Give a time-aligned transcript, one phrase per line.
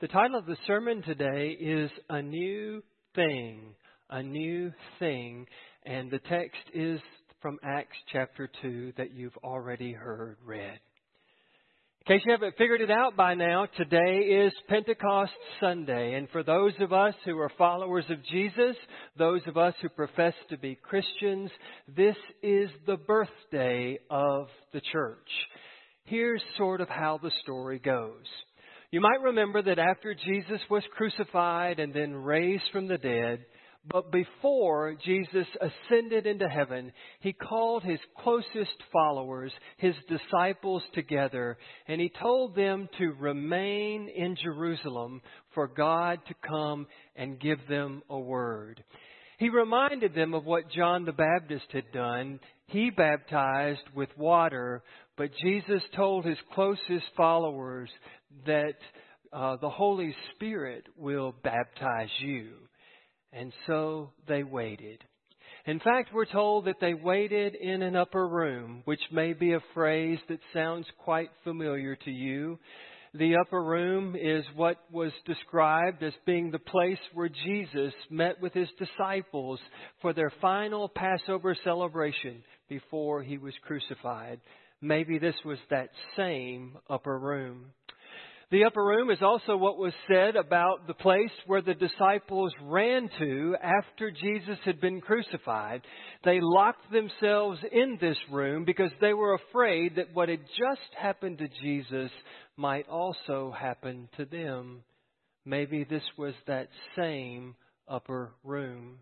[0.00, 2.82] The title of the sermon today is A New
[3.14, 3.76] Thing.
[4.10, 5.46] A New Thing.
[5.86, 6.98] And the text is
[7.40, 10.80] from Acts chapter 2 that you've already heard read.
[12.00, 16.14] In case you haven't figured it out by now, today is Pentecost Sunday.
[16.14, 18.74] And for those of us who are followers of Jesus,
[19.16, 21.52] those of us who profess to be Christians,
[21.86, 25.30] this is the birthday of the church.
[26.02, 28.26] Here's sort of how the story goes.
[28.94, 33.44] You might remember that after Jesus was crucified and then raised from the dead,
[33.90, 42.00] but before Jesus ascended into heaven, he called his closest followers, his disciples together, and
[42.00, 45.22] he told them to remain in Jerusalem
[45.54, 48.84] for God to come and give them a word.
[49.40, 52.38] He reminded them of what John the Baptist had done.
[52.68, 54.84] He baptized with water,
[55.16, 57.90] but Jesus told his closest followers
[58.46, 58.74] that
[59.32, 62.50] uh, the Holy Spirit will baptize you.
[63.32, 65.02] And so they waited.
[65.66, 69.62] In fact, we're told that they waited in an upper room, which may be a
[69.72, 72.58] phrase that sounds quite familiar to you.
[73.14, 78.52] The upper room is what was described as being the place where Jesus met with
[78.52, 79.60] his disciples
[80.02, 84.40] for their final Passover celebration before he was crucified.
[84.84, 87.72] Maybe this was that same upper room.
[88.50, 93.08] The upper room is also what was said about the place where the disciples ran
[93.18, 95.80] to after Jesus had been crucified.
[96.22, 101.38] They locked themselves in this room because they were afraid that what had just happened
[101.38, 102.10] to Jesus
[102.58, 104.82] might also happen to them.
[105.46, 107.54] Maybe this was that same
[107.88, 108.98] upper room.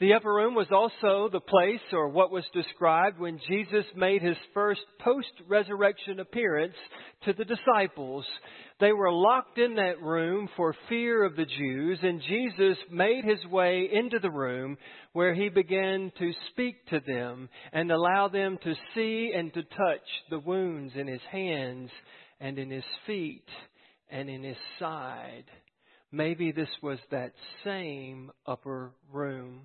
[0.00, 4.36] The upper room was also the place, or what was described, when Jesus made his
[4.54, 6.76] first post resurrection appearance
[7.24, 8.24] to the disciples.
[8.78, 13.44] They were locked in that room for fear of the Jews, and Jesus made his
[13.46, 14.78] way into the room
[15.14, 20.06] where he began to speak to them and allow them to see and to touch
[20.30, 21.90] the wounds in his hands
[22.38, 23.48] and in his feet
[24.10, 25.46] and in his side.
[26.12, 27.32] Maybe this was that
[27.64, 29.62] same upper room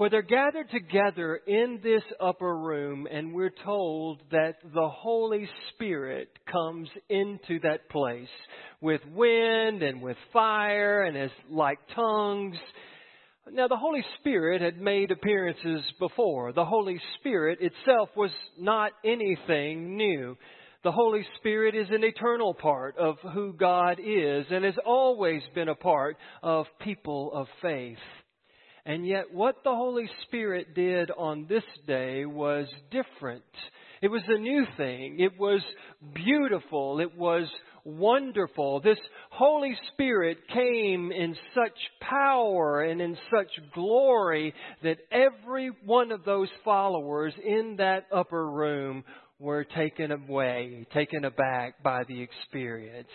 [0.00, 6.30] where they're gathered together in this upper room, and we're told that the Holy Spirit
[6.50, 8.26] comes into that place
[8.80, 12.56] with wind and with fire and as like tongues.
[13.52, 16.54] Now, the Holy Spirit had made appearances before.
[16.54, 20.34] The Holy Spirit itself was not anything new.
[20.82, 25.68] The Holy Spirit is an eternal part of who God is and has always been
[25.68, 27.98] a part of people of faith.
[28.86, 33.44] And yet, what the Holy Spirit did on this day was different.
[34.00, 35.20] It was a new thing.
[35.20, 35.60] It was
[36.14, 37.00] beautiful.
[37.00, 37.46] It was
[37.84, 38.80] wonderful.
[38.80, 38.98] This
[39.30, 46.48] Holy Spirit came in such power and in such glory that every one of those
[46.64, 49.04] followers in that upper room
[49.40, 53.08] were taken away, taken aback by the experience.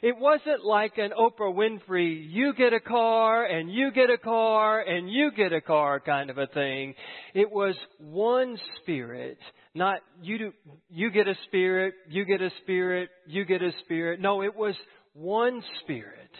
[0.00, 4.80] It wasn't like an Oprah Winfrey, you get a car and you get a car
[4.80, 6.94] and you get a car kind of a thing.
[7.34, 9.38] It was one spirit,
[9.74, 10.52] not you do,
[10.88, 14.20] you get a spirit, you get a spirit, you get a spirit.
[14.20, 14.76] No, it was
[15.14, 16.30] one spirit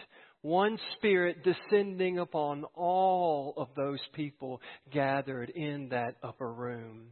[0.45, 4.61] one spirit descending upon all of those people
[4.93, 7.11] gathered in that upper room.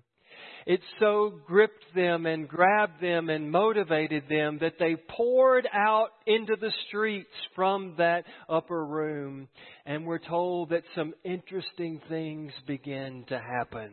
[0.66, 6.56] It so gripped them and grabbed them and motivated them that they poured out into
[6.56, 9.48] the streets from that upper room.
[9.87, 13.93] And we're told that some interesting things began to happen.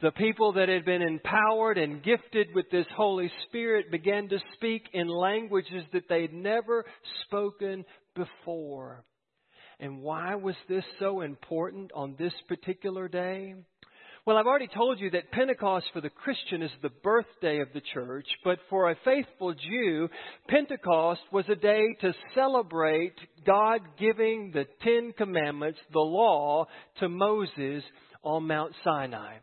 [0.00, 4.84] The people that had been empowered and gifted with this Holy Spirit began to speak
[4.92, 6.84] in languages that they'd never
[7.24, 7.84] spoken
[8.14, 9.02] before.
[9.80, 13.54] And why was this so important on this particular day?
[14.28, 17.80] Well, I've already told you that Pentecost for the Christian is the birthday of the
[17.94, 20.10] church, but for a faithful Jew,
[20.48, 23.14] Pentecost was a day to celebrate
[23.46, 26.66] God giving the Ten Commandments, the law,
[27.00, 27.82] to Moses
[28.22, 29.36] on Mount Sinai.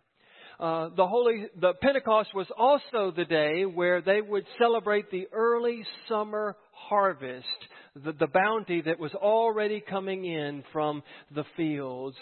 [0.60, 5.83] Uh, the holy, the Pentecost was also the day where they would celebrate the early
[6.07, 7.48] summer harvest,
[7.95, 11.01] the, the bounty that was already coming in from
[11.33, 12.18] the fields.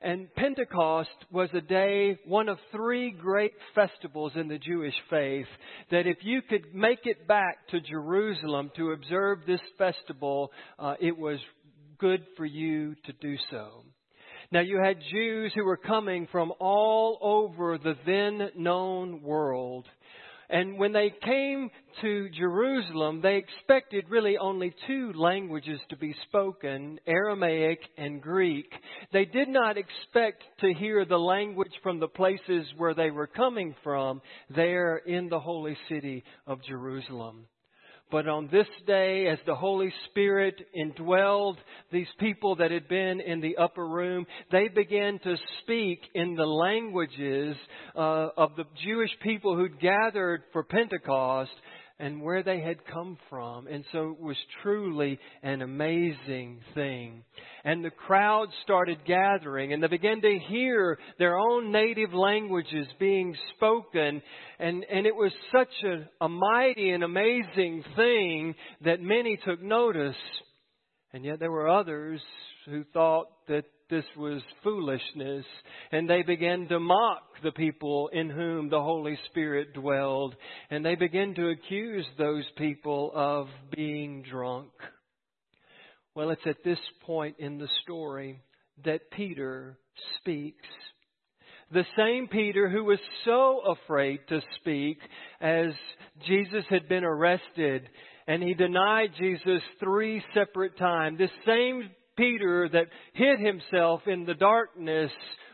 [0.00, 5.48] And Pentecost was a day, one of three great festivals in the Jewish faith,
[5.90, 11.18] that if you could make it back to Jerusalem to observe this festival, uh, it
[11.18, 11.40] was
[11.98, 13.82] good for you to do so.
[14.50, 19.86] Now you had Jews who were coming from all over the then known world.
[20.50, 26.98] And when they came to Jerusalem, they expected really only two languages to be spoken
[27.06, 28.72] Aramaic and Greek.
[29.12, 33.74] They did not expect to hear the language from the places where they were coming
[33.84, 34.22] from
[34.54, 37.46] there in the holy city of Jerusalem.
[38.10, 41.56] But on this day, as the Holy Spirit indwelled
[41.92, 46.46] these people that had been in the upper room, they began to speak in the
[46.46, 47.54] languages
[47.94, 51.50] uh, of the Jewish people who'd gathered for Pentecost
[52.00, 53.66] and where they had come from.
[53.66, 57.24] And so it was truly an amazing thing.
[57.64, 63.34] And the crowd started gathering and they began to hear their own native languages being
[63.56, 64.22] spoken.
[64.58, 68.54] And, and it was such a, a mighty and amazing thing
[68.84, 70.16] that many took notice.
[71.12, 72.20] And yet there were others
[72.68, 75.44] who thought that this was foolishness,
[75.92, 80.34] and they began to mock the people in whom the Holy Spirit dwelled,
[80.70, 84.70] and they began to accuse those people of being drunk.
[86.14, 88.40] Well, it's at this point in the story
[88.84, 89.78] that Peter
[90.20, 90.66] speaks.
[91.70, 94.98] The same Peter who was so afraid to speak
[95.40, 95.68] as
[96.26, 97.88] Jesus had been arrested
[98.28, 101.18] and he denied Jesus three separate times.
[101.18, 105.10] This same Peter that hid himself in the darkness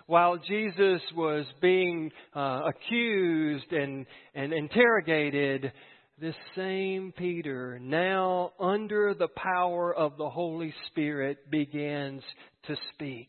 [0.07, 5.73] while Jesus was being uh, accused and, and interrogated,
[6.21, 12.23] this same Peter, now under the power of the Holy Spirit, begins
[12.67, 13.29] to speak.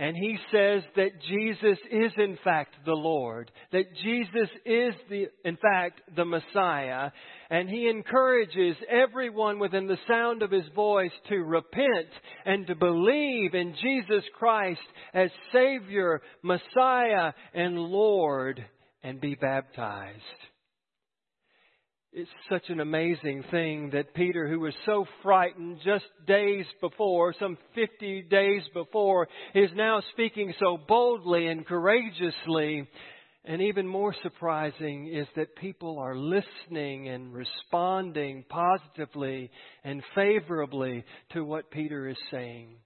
[0.00, 5.56] And he says that Jesus is in fact the Lord, that Jesus is the, in
[5.56, 7.10] fact the Messiah,
[7.50, 12.08] and he encourages everyone within the sound of his voice to repent
[12.46, 14.80] and to believe in Jesus Christ
[15.14, 18.64] as Savior, Messiah, and Lord,
[19.02, 20.22] and be baptized
[22.18, 27.56] it's such an amazing thing that Peter, who was so frightened just days before, some
[27.76, 32.88] 50 days before, is now speaking so boldly and courageously.
[33.44, 39.52] And even more surprising is that people are listening and responding positively
[39.84, 41.04] and favorably
[41.34, 42.78] to what Peter is saying.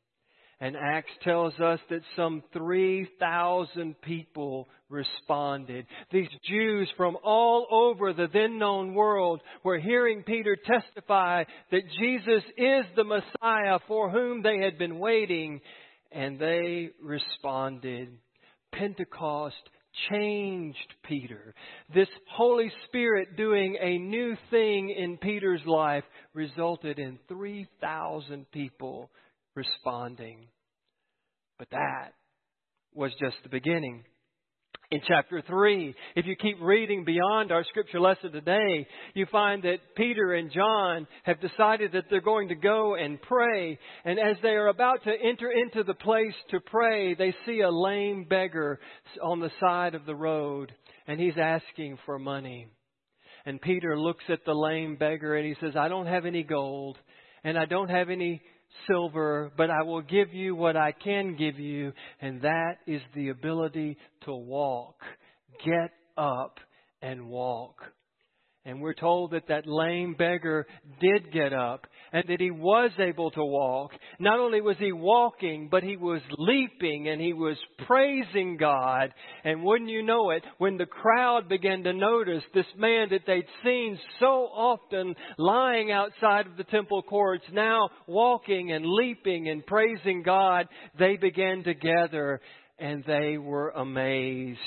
[0.62, 5.86] And Acts tells us that some 3,000 people responded.
[6.12, 11.42] These Jews from all over the then known world were hearing Peter testify
[11.72, 15.60] that Jesus is the Messiah for whom they had been waiting,
[16.12, 18.10] and they responded.
[18.72, 19.68] Pentecost
[20.12, 21.56] changed Peter.
[21.92, 26.04] This Holy Spirit doing a new thing in Peter's life
[26.34, 29.10] resulted in 3,000 people
[29.54, 30.48] responding.
[31.58, 32.12] But that
[32.94, 34.04] was just the beginning.
[34.90, 39.78] In chapter 3, if you keep reading beyond our scripture lesson today, you find that
[39.96, 43.78] Peter and John have decided that they're going to go and pray.
[44.04, 47.70] And as they are about to enter into the place to pray, they see a
[47.70, 48.80] lame beggar
[49.22, 50.72] on the side of the road,
[51.06, 52.66] and he's asking for money.
[53.46, 56.98] And Peter looks at the lame beggar and he says, I don't have any gold,
[57.44, 58.42] and I don't have any
[58.86, 63.30] silver, but I will give you what I can give you, and that is the
[63.30, 64.96] ability to walk.
[65.64, 66.58] Get up
[67.00, 67.76] and walk.
[68.64, 70.68] And we're told that that lame beggar
[71.00, 73.90] did get up and that he was able to walk.
[74.20, 77.56] Not only was he walking, but he was leaping and he was
[77.88, 79.12] praising God.
[79.42, 83.48] And wouldn't you know it, when the crowd began to notice this man that they'd
[83.64, 90.22] seen so often lying outside of the temple courts, now walking and leaping and praising
[90.22, 90.68] God,
[91.00, 92.40] they began to gather
[92.78, 94.60] and they were amazed.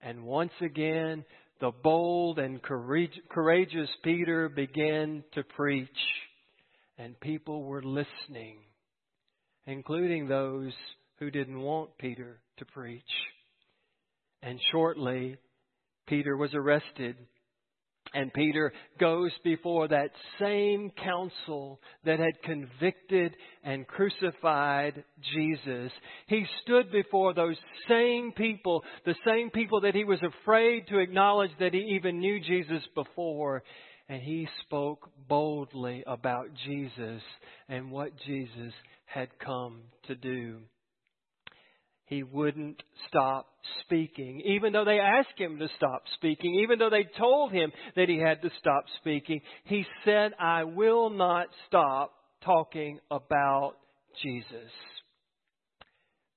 [0.00, 1.24] And once again,
[1.60, 5.88] the bold and courageous Peter began to preach,
[6.98, 8.58] and people were listening,
[9.66, 10.72] including those
[11.18, 13.02] who didn't want Peter to preach.
[14.42, 15.38] And shortly,
[16.06, 17.16] Peter was arrested
[18.14, 20.10] and Peter goes before that
[20.40, 25.92] same council that had convicted and crucified Jesus.
[26.26, 27.56] He stood before those
[27.88, 32.40] same people, the same people that he was afraid to acknowledge that he even knew
[32.40, 33.62] Jesus before.
[34.08, 37.22] And he spoke boldly about Jesus
[37.68, 38.72] and what Jesus
[39.06, 40.60] had come to do
[42.06, 43.46] he wouldn't stop
[43.82, 44.40] speaking.
[44.44, 48.18] Even though they asked him to stop speaking, even though they told him that he
[48.18, 52.12] had to stop speaking, he said, I will not stop
[52.44, 53.74] talking about
[54.22, 54.70] Jesus.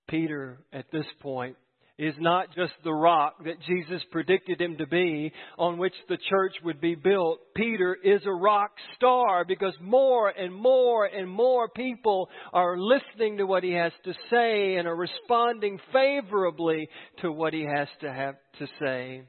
[0.07, 1.55] Peter, at this point,
[1.99, 6.53] is not just the rock that Jesus predicted him to be on which the church
[6.63, 7.39] would be built.
[7.53, 13.45] Peter is a rock star because more and more and more people are listening to
[13.45, 16.87] what he has to say and are responding favorably
[17.21, 19.23] to what he has to have to say.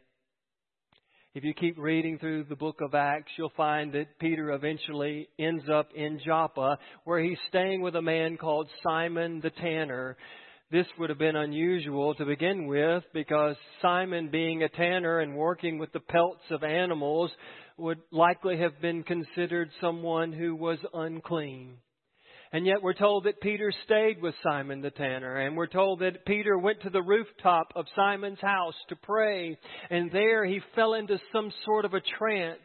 [1.35, 5.65] If you keep reading through the book of Acts, you'll find that Peter eventually ends
[5.73, 10.17] up in Joppa, where he's staying with a man called Simon the Tanner.
[10.71, 15.79] This would have been unusual to begin with because Simon, being a tanner and working
[15.79, 17.33] with the pelts of animals,
[17.77, 21.79] would likely have been considered someone who was unclean.
[22.53, 26.27] And yet we're told that Peter stayed with Simon the tanner, and we're told that
[26.27, 29.57] Peter went to the rooftop of Simon's house to pray,
[29.89, 32.59] and there he fell into some sort of a trance,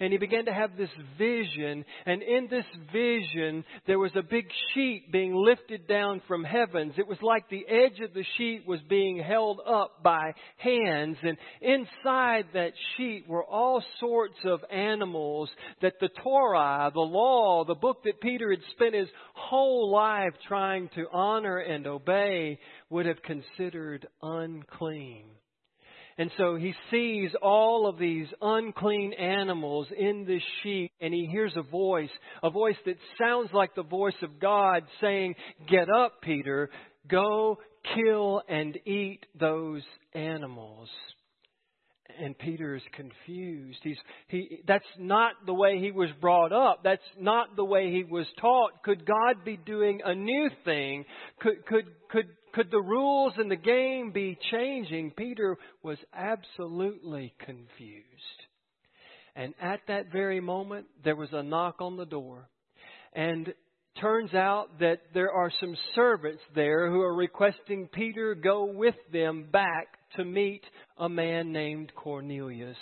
[0.00, 0.88] and he began to have this
[1.18, 6.94] vision, and in this vision there was a big sheet being lifted down from heavens.
[6.96, 11.36] It was like the edge of the sheet was being held up by hands, and
[11.60, 15.50] inside that sheet were all sorts of animals
[15.82, 20.88] that the Torah, the law, the book that Peter had spent his whole life trying
[20.94, 22.58] to honor and obey
[22.90, 25.24] would have considered unclean.
[26.18, 31.52] And so he sees all of these unclean animals in this sheep, and he hears
[31.56, 32.10] a voice,
[32.42, 35.34] a voice that sounds like the voice of God saying,
[35.68, 36.70] Get up, Peter,
[37.06, 37.58] go
[37.94, 39.82] kill and eat those
[40.14, 40.88] animals
[42.20, 43.78] and Peter is confused.
[43.82, 46.80] He's, he, that's not the way he was brought up.
[46.84, 48.82] That's not the way he was taught.
[48.84, 51.04] Could God be doing a new thing?
[51.40, 55.12] Could, could, could, could the rules in the game be changing?
[55.12, 58.04] Peter was absolutely confused.
[59.34, 62.48] And at that very moment, there was a knock on the door.
[63.12, 63.52] And
[64.00, 69.48] turns out that there are some servants there who are requesting Peter go with them
[69.50, 69.86] back
[70.16, 70.62] to meet
[70.98, 72.76] a man named Cornelius.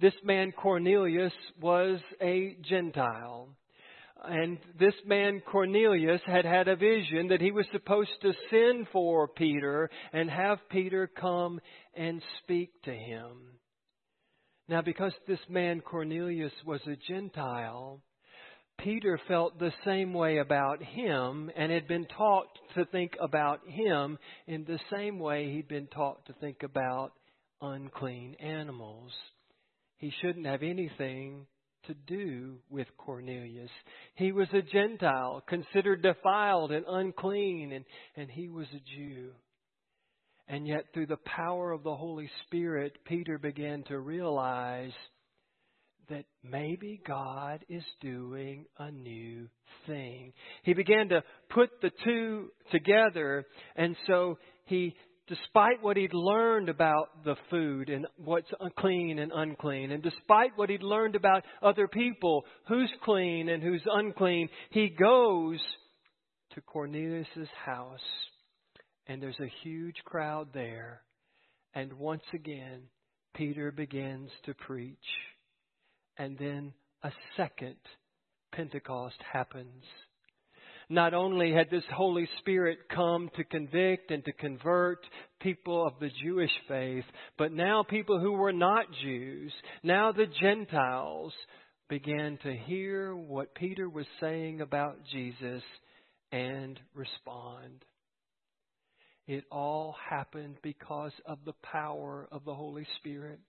[0.00, 3.48] This man Cornelius was a Gentile.
[4.22, 9.28] And this man Cornelius had had a vision that he was supposed to send for
[9.28, 11.60] Peter and have Peter come
[11.94, 13.58] and speak to him.
[14.68, 18.00] Now, because this man Cornelius was a Gentile,
[18.82, 24.18] Peter felt the same way about him and had been taught to think about him
[24.46, 27.12] in the same way he'd been taught to think about
[27.60, 29.12] unclean animals.
[29.98, 31.46] He shouldn't have anything
[31.86, 33.70] to do with Cornelius.
[34.14, 37.84] He was a Gentile, considered defiled and unclean, and,
[38.16, 39.30] and he was a Jew.
[40.48, 44.92] And yet, through the power of the Holy Spirit, Peter began to realize
[46.10, 49.48] that maybe God is doing a new
[49.86, 50.32] thing.
[50.62, 54.94] He began to put the two together, and so he,
[55.28, 60.68] despite what he'd learned about the food and what's clean and unclean, and despite what
[60.68, 65.58] he'd learned about other people, who's clean and who's unclean, he goes
[66.54, 68.00] to Cornelius's house,
[69.06, 71.02] and there's a huge crowd there.
[71.74, 72.82] And once again,
[73.34, 74.98] Peter begins to preach
[76.18, 77.76] and then a second
[78.52, 79.84] Pentecost happens.
[80.88, 85.06] Not only had this Holy Spirit come to convict and to convert
[85.40, 87.04] people of the Jewish faith,
[87.38, 89.52] but now people who were not Jews,
[89.84, 91.32] now the Gentiles,
[91.88, 95.62] began to hear what Peter was saying about Jesus
[96.32, 97.84] and respond.
[99.26, 103.40] It all happened because of the power of the Holy Spirit.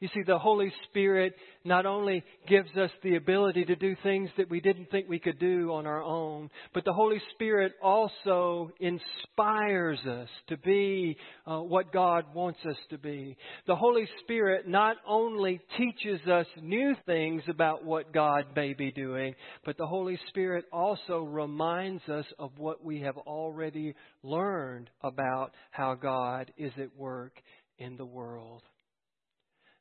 [0.00, 4.48] You see, the Holy Spirit not only gives us the ability to do things that
[4.48, 9.98] we didn't think we could do on our own, but the Holy Spirit also inspires
[10.06, 13.36] us to be uh, what God wants us to be.
[13.66, 19.34] The Holy Spirit not only teaches us new things about what God may be doing,
[19.66, 25.94] but the Holy Spirit also reminds us of what we have already learned about how
[25.94, 27.32] God is at work
[27.78, 28.62] in the world.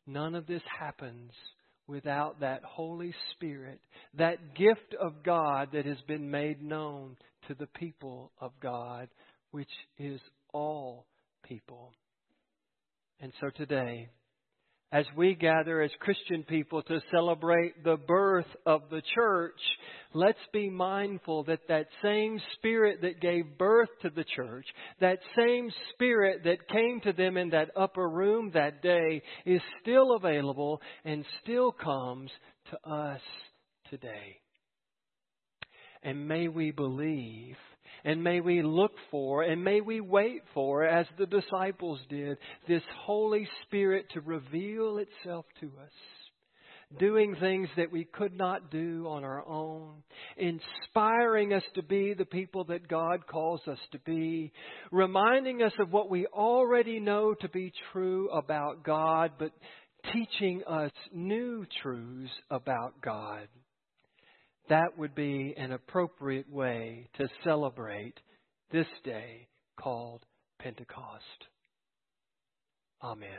[0.10, 1.32] None of this happens
[1.88, 3.80] without that Holy Spirit,
[4.18, 7.16] that gift of God that has been made known
[7.48, 9.08] to the people of God,
[9.52, 10.20] which is
[10.52, 11.06] all
[11.44, 11.94] people.
[13.20, 14.10] And so today,
[14.92, 19.60] as we gather as Christian people to celebrate the birth of the church,
[20.14, 24.66] let's be mindful that that same spirit that gave birth to the church,
[25.00, 30.16] that same spirit that came to them in that upper room that day is still
[30.16, 32.32] available and still comes
[32.72, 33.22] to us
[33.92, 34.40] today.
[36.02, 37.58] And may we believe
[38.10, 42.82] And may we look for and may we wait for, as the disciples did, this
[43.06, 45.92] Holy Spirit to reveal itself to us
[46.98, 49.94] doing things that we could not do on our own,
[50.38, 54.52] inspiring us to be the people that God calls us to be,
[54.92, 59.52] reminding us of what we already know to be true about God, but
[60.12, 63.48] teaching us new truths about God.
[64.70, 68.20] That would be an appropriate way to celebrate
[68.72, 69.48] this day
[69.80, 70.24] called
[70.60, 71.48] Pentecost.
[73.04, 73.30] Amen.